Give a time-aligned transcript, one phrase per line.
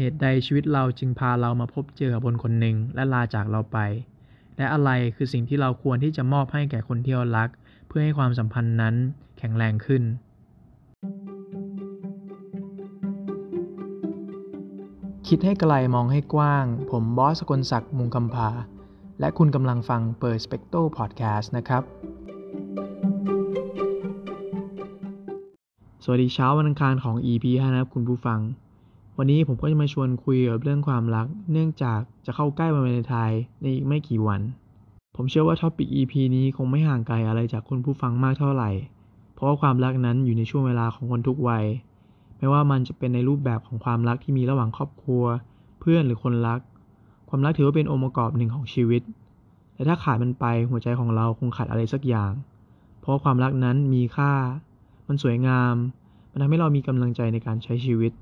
[0.00, 3.78] เหตุใดชีวิตเราจึงพาเรามาพบเจอกับคนคนหนึ่งและลาจากเราไป
[4.56, 7.48] และอะไรคือสิ่งที่เราควรที่จะมอบให้แก่คนที่เรารัก
[7.88, 8.94] เพื่อให้ความสัมพันธ์นั้น
[9.38, 10.02] แข็งแรงขึ้น
[15.28, 18.50] คิดให้ไกลมองให้กว้าง ผมบอสกลศักดิ์มุงคำพา
[19.20, 21.82] และคุณกำลังฟังเปิดสเปกโตพอดแคสต์นะครับ
[26.04, 28.40] สวัสดีเช้าวันอังคารของ EP 5 นะครับคุณผู้ฟัง
[29.20, 34.40] วันนี้ผมก็จะมาชวนคุยกับเรื่องความรัก เนื่องจากจะเข้าใกล้วันวาเลนไทน์ในอีกไม่กี่วัน
[35.16, 38.70] ผมเชื่อว่าท็อปิก EP นี้คงไม่ห่างไกลอะไรจากคุณผู้ฟังมากเท่าไหร่
[39.34, 41.64] เพราะว่าความรักนั้นอยู่ในช่วงเวลาของคนทุกวัย
[42.38, 45.24] ไม่ว่ามันจะเป็นในรูปแบบของความรักที่มีระหว่างครอบครัว
[45.80, 46.60] เพื่อนหรือคนรัก
[47.28, 49.02] ความรักถือว่าเป็นองค์ประกอบหนึ่งของชีวิต
[49.74, 52.32] แต่ถ้าขาดมันไปหัวใจของเราคงขาดอะไรสักอย่าง
[53.00, 54.32] เพราะความรักนั้นมีค่า
[55.08, 55.74] มันสวยงาม
[56.30, 58.12] มันทำให้เรามีกำลังใจในการใช้ชีวิต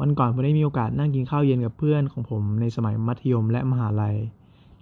[0.00, 4.16] วันก่อนผมได้มีโอกาสนั่งกินข้าวเย็นกับเพื่อนของผมในสมัยมัธยมและมหาลัย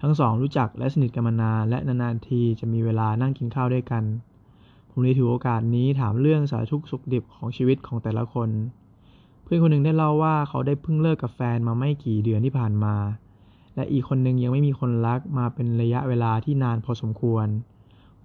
[0.00, 4.05] ทั้งสองรู้จักและสนิทกันมานานและนานๆทีจะมีเวลานั่งกินข้าวด้วยกัน
[4.91, 8.50] ผมเลยถือโอกาสนี้ถามเรื่องสารทุกข์สุขดิบของชีวิตของแต่ละคน
[9.42, 12.94] เพื่อนคนหนึ่งได้เล่าว่าเขาได้เพิ่งเลิกกับแฟนมาไม่กี่เดือนที่ผ่านมา
[13.75, 17.47] และอีกคนหนึ่งยังไม่มีคนรักมาเป็นระยะเวลาที่นานพอสมควร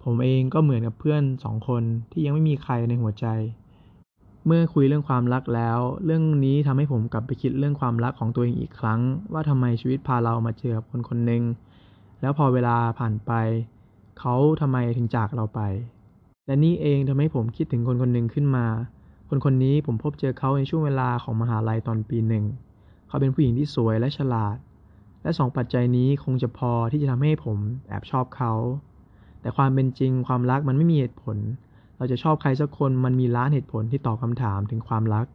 [0.02, 3.26] ผมเองก็เหมือนกับเพื่อนสองคนที่ยังไม่มีใครในหัวใจ
[4.46, 9.00] เมื่อคุยเรื่องความรักแล้ว เรื่องนี้ทำให้ผมกลับไปคิดเรื่องความรักของตัวเองอีกครั้ง
[9.32, 11.42] ว่าทำไมชีวิตพาเรามาเจอกับคนคนหนึ่ง
[12.20, 13.32] แล้วพอเวลาผ่านไป
[14.18, 15.60] เขาทำไมถึงจากเราไป
[16.46, 18.66] และนี่เองทำให้ผมคิดถึงคนคนหนึ่งขึ้นมา
[19.28, 22.44] คนคนนี้ผมพบเจอเขาในช่วงเวลาของมหาลัยตอนปีหนึ่ง
[23.08, 24.56] เขาเป็นผู้หญิงที่สวยและฉลาด
[25.22, 27.58] และสองปัจจัยนี้คงจะพอที่จะทำให้ผม
[27.88, 28.52] แอบชอบเขา
[29.40, 31.36] แต่ความเป็นจริงความรักมันไม่มีเหตุผล
[31.98, 35.26] เราจะชอบใครสักคนมันมีล้านเหตุผลที่ตอบคำถามถึงความรัก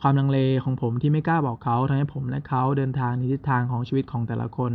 [0.00, 4.72] ความลังเลของผมที่ไม่กล้าบอกเขาทำให้ผมและเขาเดินทางในทิศทางของชีวิตของแต่ละคน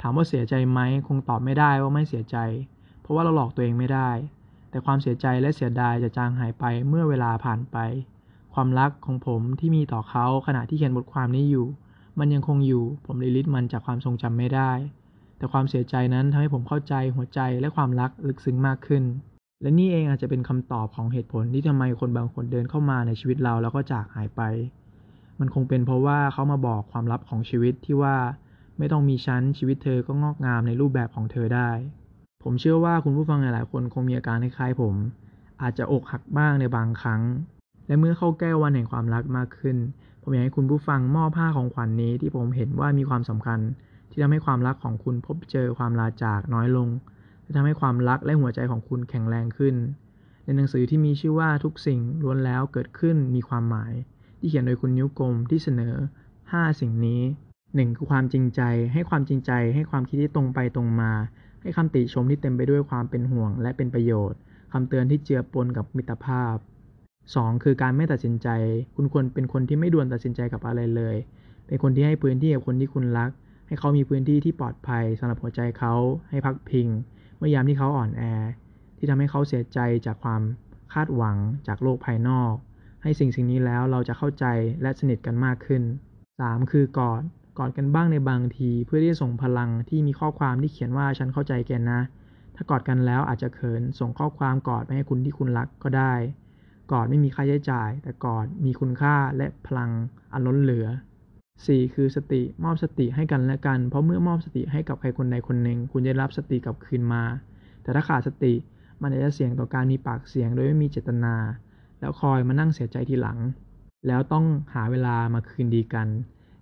[0.00, 2.36] ถามว่าเสียใจไหมคงตอบไม่ได้ว่าไม่เสียใจ
[3.00, 4.10] เพราะว่าเราหลอกตัวเองไม่ได้
[4.70, 7.76] แต่ความเสียใจและเสียดายจะจางหายไปเมื่อเวลาผ่านไป
[8.54, 11.66] ความรักของผมที่มีต่อเขาขณะที่เขียนบทความนี้อยู่
[12.18, 14.72] มันยังคงอยู่ ผมลยลิดมันจากความทรงจำไม่ได้
[15.36, 19.02] แต่ความเสียใจนั้นทำให้ผมเข้าใจหัวใจและความรักลึกซึ้งมากขึ้น
[19.62, 24.42] และนี่เองอาจจะเป็นคำตอบของเหตุผลที่ทำไมคนบางคนเดินเข้ามาในชีวิตเราแล้วก็จากหายไป
[25.40, 28.16] มันคงเป็นเพราะว่าเขามาบอกความลับของชีวิตที่ว่า
[28.78, 31.70] ไม่ต้องมีฉันชีวิตเธอก็งอกงามในรูปแบบของเธอได้
[32.42, 34.94] ผมเชื่อว่าคุณผู้ฟังหลายๆคนคงมีอาการคล้ายๆผม
[35.62, 37.22] อาจจะอกหักบ้างในบางครั้ง
[37.86, 39.76] และเมื่อเข้าใกล้วันแห่งความรักมากขึ้น
[40.22, 43.60] ผมอยากให้คุณผู้ฟังมอบผ้าของขวัญนนี้ที่ผมเห็นว่ามีความสำคัญ
[44.10, 46.88] ที่ทำให้ความรักของคุณพบเจอความลาจากน้อยลง
[47.50, 49.74] และทำให้ความรักและหัวใจของคุณแข็งแรงขึ้น
[50.44, 53.92] ในหนังสือที่มีชื่อว่าทุกสิ่งล้วนแล้วเกิดขึ้นมีความหมาย
[54.38, 55.94] ที่เขียนโดยคุณนิ้วกลมที่เสนอ
[56.36, 57.22] 5 สิ่งนี้
[57.60, 57.96] 1.
[57.96, 58.62] คือความจริงใจ
[58.92, 61.12] ให้ความจริงใจ ให้ความคิดที่ตรงไปตรงมา
[61.62, 64.38] ให้คำติชมที่เต็มไปด้วยความเป็นห่วง และเป็นประโยชน์
[64.72, 66.56] คำเตือนที่เจือปนกับมิตรภาพ
[67.10, 67.64] 2.
[67.64, 68.48] คือการไม่ตัดสินใจ
[68.94, 71.16] คุณควรเป็นคนที่ไม่ด่วนตัดสินใจกับอะไรเลย
[71.66, 73.30] เป็นคนที่ให้พื้นที่กับคนที่คุณรัก
[73.66, 75.94] ให้เขามีพื้นที่ที่ปลอดภัยสำหรับหัวใจเขา
[76.30, 76.88] ให้พักพิง
[77.40, 78.22] เมื่อยามที่เขาอ่อนแอ
[78.98, 80.42] ที่ทำให้เขาเสียใจจากความ
[80.92, 81.36] คาดหวัง
[81.66, 82.54] จากโลกภายนอก
[83.02, 84.44] ให้สิ่งสิ่งนี้แล้วเราจะเข้าใจ
[84.82, 85.82] และสนิทกันมากขึ้น
[86.26, 86.70] 3.
[86.70, 87.22] คือกอด
[87.58, 92.00] กอดกันบ้างในบางที เพื่อที่จะส่งพลังที่มีข้อความที่เขียนว่าฉันเข้าใจแกนะ
[92.56, 96.14] ถ้ากอดกันแล้วอาจจะเขินส่งข้อความกอดไปให้คุณที่คุณรักก็ได้
[96.92, 99.90] กอดไม่มีค่าใช้จ่าย แต่กอดมีคุณค่าและพลัง
[100.32, 100.86] อันล้นเหลือ
[101.66, 101.94] 4.
[101.94, 107.22] คือสติมอบสติให้กันและกัน เพราะเมื่อมอบสติให้กับใครคนใดคนหนึ่ง คุณจะรับสติกลับคืนมา
[107.82, 108.54] แต่ถ้าขาดสติ
[109.02, 111.34] มันอาจจะเสี่ยงต่อการมีปากเสียงโดยไม่มีเจตนา
[112.00, 113.38] แล้วคอยมานั่งเสียใจทีหลัง
[114.06, 114.44] แล้วต้อง
[114.74, 116.08] หาเวลามาคืนดีกัน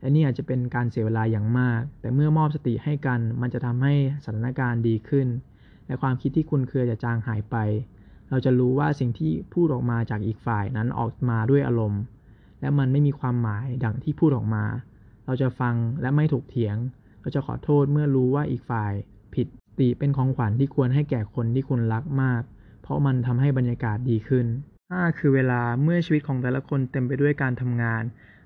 [0.00, 3.94] และนี่อาจจะเป็นการเสียเวลาอย่างมาก แต่เมื่อมอบสติให้กัน มันจะทำให้
[4.24, 5.28] สถานการณ์ดีขึ้น
[5.86, 7.56] และความคิดที่คุณเคยจะจางหายไป
[8.30, 12.02] เราจะรู้ว่าสิ่งที่พูดออกมาจากอีกฝ่ายนั้นออกมาด้วยอารมณ์
[12.60, 14.64] และมันไม่มีความหมายดังที่พูดออกมา
[15.28, 16.76] เราจะฟังและไม่ถูกเถียง
[17.20, 18.92] เราจะขอโทษเมื่อรู้ว่าอีกฝ่าย
[19.34, 19.46] ผิด
[19.78, 22.42] ติเป็นของขวัญที่ควรให้แก่คนที่คุณรักมาก
[22.82, 24.46] เพราะมันทำให้บรรยากาศดีขึ้น
[24.82, 25.18] 5.
[25.18, 28.02] คือเวลาเมื่อชีวิตของแต่ละคนเต็มไปด้วยการทำงาน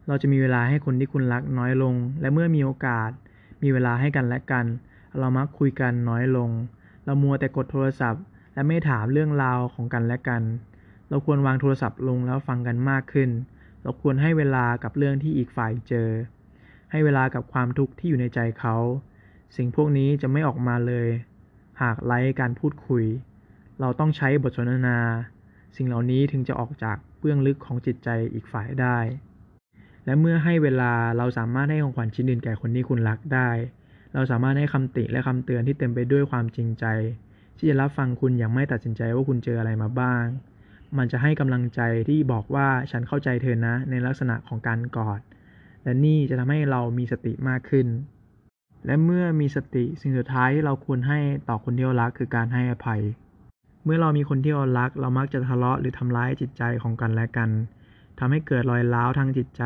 [0.07, 3.11] เราจะมีเวลาให้คนที่คุณรักน้อยลง และเมื่อมีโอกาส
[3.63, 4.67] มีเวลาให้กันและกัน
[5.19, 6.51] เรามักคุยกันน้อยลง
[7.05, 8.23] เรามัวแต่กดโทรศัพท์
[8.55, 10.43] และไม่ถามเรื่องราวของกันและกัน
[11.09, 13.31] เราควรวางโทรศัพท์ลงแล้วฟังกันมากขึ้น
[13.83, 16.09] เราควรให้เวลากับเรื่องที่อีกฝ่ายเจอ
[16.95, 18.77] ให้เวลากับความทุกข์ที่อยู่ในใจเขา
[19.57, 21.09] สิ่งพวกนี้จะไม่ออกมาเลย
[21.83, 23.05] หากไร้การพูดคุย
[23.81, 24.99] เราต้องใช้บทสนทนา
[25.77, 28.99] สิ่งเหล่านี้ถึงจะออกจากเบื้องลึกของจิตใจอีกฝ่ายได้
[30.05, 33.51] และเมื่อให้เวลาเราสามารถให้ของขวัญชิ้นอื่นแก่คนที่คุณรักได้
[34.15, 36.85] เราสามารถให้คำติและคำเตือนที่เต็มไปด้วยความจริงใจ
[37.57, 40.25] ที่จะรับฟังคุณอย่างไม่ตัดสินใจว่าคุณเจออะไรมาบ้าง
[40.99, 45.21] มันจะให้กำลังใจที่บอกว่าฉันเข้าใจเธอนะในลักษณะของการกอด
[45.85, 47.87] และนี่จะทำให้เรามีสติมากขึ้น
[48.87, 53.03] และเมื่อมีสติสิ่งสุดท้ายที่เราควรให้ต่อคนที่เรารักคือการให้อภัย
[53.85, 57.51] เมื่อเรามีคนที่เรารัก เรามักจะทะเลาะหรือทำร้ายจิตใจของกันและกัน
[58.19, 59.65] ทำให้เกิดรอยร้าวทางจิตใจ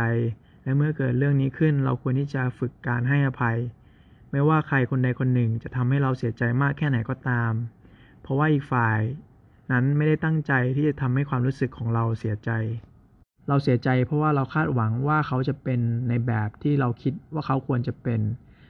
[0.62, 3.58] และเมื่อเกิดเรื่องนี้ขึ้น เราควรที่จะฝึกการให้อภัย
[4.30, 7.52] ไม่ว่าใครคนใดคนหนึ่งจะทำให้เราเสียใจมากแค่ไหนก็ตาม
[8.22, 9.00] เพราะว่าอีกฝ่าย
[9.72, 12.50] นั้นไม่ได้ตั้งใจที่จะทำให้ความรู้สึกของเราเสียใจ
[13.48, 18.20] เราเสียใจเพราะว่าเราคาดหวังว่าเขาจะเป็นในแบบที่เราคิดว่าเขาควรจะเป็น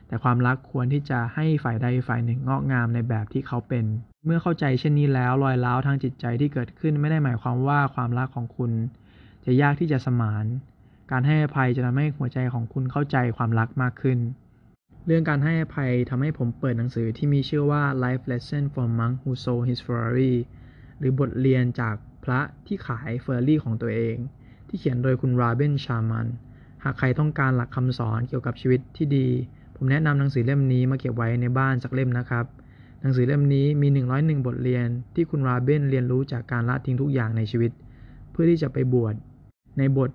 [0.08, 3.84] แต่ความรักควรที่จะให้ฝ่ายใดฝ่ายหนึ่งงอกงามในแบบที่เขาเป็น
[4.24, 8.72] เมื่อเข้าใจเช่นนี้แล้วรอยร้าวทางจิตใจที่เกิดขึ้นไม่ได้หมายความว่าความรักของคุณ
[9.44, 10.44] จะยากที่จะสมาน
[11.10, 14.18] การให้อภัยจะทำให้หัวใจของคุณเข้าใจความรักมากขึ้น
[15.06, 20.34] เรื่องการให้อภัยทำให้ผมเปิดหนังสือที่มีชื่อว่า Life Lesson from Monk Who Sold His Ferrari
[20.98, 24.16] หรือบทเรียนจากพระที่ขายเฟอร์รี่ของตัวเอง
[24.68, 26.26] ที่เขียนโดยคุณราเบนชามัน
[26.84, 29.28] หากใครต้องการหลักคำสอนเกี่ยวกับชีวิตที่ดี
[29.76, 32.44] ผมแนะนำหนังสือเล่มนี้มาเก็บไว้ในบ้านสักเล่มนะครับ
[33.00, 37.72] หนังสือเล่มนี้มี 101 บทเรียน ที่คุณราเบนเรียนรู้จากการละทิ้งทุกอย่างในชีวิต
[38.30, 39.14] เพื่อที่จะไปบวช
[39.78, 40.10] ในบท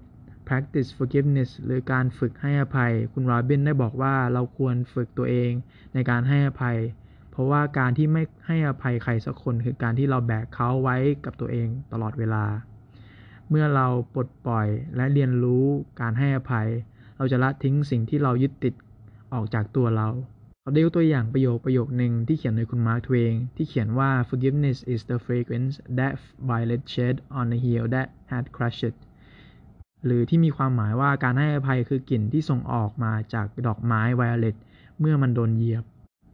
[0.47, 5.51] practice forgiveness หรือการฝึกให้อภัย คุณราเบนได้บอกว่าเราควรฝึกตัวเอง
[5.93, 6.77] ในการให้อภัย
[7.31, 12.45] เพราะว่าการที่ไม่ให้อภัยใครสักคน คือการที่เราแบกเขาไว้กับตัวเองตลอดเวลา
[13.53, 15.65] เมื่อเราปลดปล่อยและเรียนรู้
[16.01, 16.67] การให้อภัย
[17.17, 18.73] เราจะละทิ้งสิ่งที่เรายึดติด
[19.33, 20.09] ออกจากตัวเรา
[20.61, 26.13] เขาได้ยกตัวอย่างประโยคประโยคหนึ่งที่เขียนโดยคุณมาร์คทเวนที่เขียนว่า forgiveness is the fragrance that
[26.49, 28.95] violet shed on the heel that had crushed it
[30.05, 34.55] หรือที่มีความหมายว่าการให้อภัยคือกลิ่นที่ส่งออกมาจากดอกไม้ไวโอเลต
[34.99, 35.83] เมื่อมันโดนเหยียบ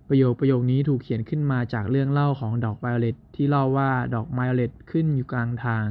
[0.09, 5.85] ประโยคประโยคนี้ถูกเขียนขึ้นมาจากเรื่องเล่าของดอกไวโอเลตที่เล่าว่าดอกไวโอเลตขึ้นอยู่กลางทาง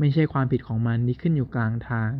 [0.00, 2.10] ไม่ใช่ความผิดของมันที่ขึ้นอยู่กลางทาง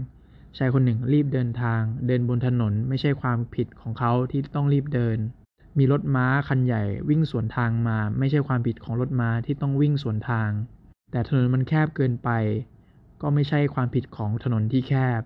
[0.59, 5.19] ชายคนหนึ่งรีบเดินทาง เดินบนถนน ไม่ใช่ความผิดของเขาที่ต้องรีบเดิน
[5.79, 10.50] มีรถม้าคันใหญ่วิ่งสวนทางมา ไม่ใช่ความผิดของรถม้าที่ต้องวิ่งสวนทาง
[11.11, 12.31] แต่ถนนมันแคบเกินไป
[13.23, 15.23] ก็ไม่ใช่ความผิดของถนนที่แคบ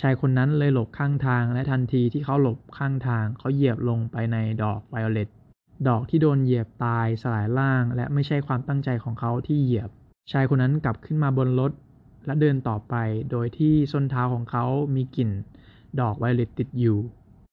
[0.00, 5.28] ชายคนนั้นเลยหลบข้างทาง และทันทีที่เขาหลบข้างทาง เขาเหยียบลงไปในดอกไวโอเลต
[5.88, 9.90] ดอกที่โดนเหยียบตายสลายร่าง และไม่ใช่ความตั้งใจของเขาที่เหยียบ
[10.32, 11.72] ชายคนนั้นกลับขึ้นมาบนรถ
[12.26, 12.94] และเดินต่อไป
[13.30, 14.64] โดยที่ส้นเท้าของเขา
[14.94, 15.30] มีกลิ่น
[16.00, 16.98] ดอกไวโอเลตติดอยู่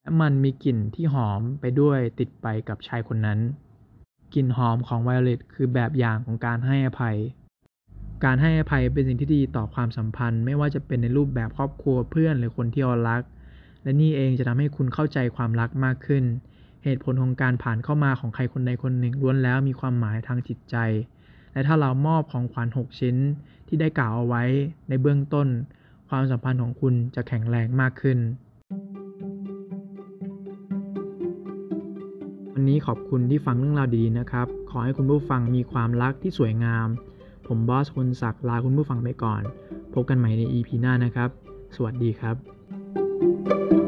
[0.01, 3.39] และมันมีกลิ่นที่หอมไปด้วยติดไปกับชายคนนั้น
[4.33, 7.18] กลิ่นหอมของไวโอเลตคือแบบอย่างของการให้อภัย
[8.24, 13.22] การให้อภัยเป็นสิ่งที่ดีต่อความสัมพันธ์ ไม่ว่าจะเป็นในรูปแบบครอบครัวเพื่อนหรือคนที่เรารัก
[13.83, 16.24] และนี่เองจะทำให้คุณเข้าใจความรักมากขึ้น
[16.83, 20.75] เหตุผลของการผ่านเข้ามาของใครคนใดคนหนึ่งล้วนแล้วมีความหมายทางจิตใจ
[21.54, 23.16] และถ้าเรามอบของขวัญ 6 ชิ้น
[23.68, 24.44] ที่ได้กล่าวเอาไว้
[24.90, 25.48] ในเบื้องต้น
[26.10, 28.18] ความสัมพันธ์ของคุณจะแข็งแรงมากขึ้น
[32.54, 36.88] วันนี้ขอบคุณที่ฟังเรื่องราวดีๆนะครับ ขอให้คุณผู้ฟังมีความรักที่สวยงาม
[37.48, 39.42] ผมบอสคุณศักดิ์ลาคุณผู้ฟังไปก่อน
[39.94, 41.30] พบกันใหม่ใน EP หน้านะครับ
[41.75, 43.78] สวัสดีครับ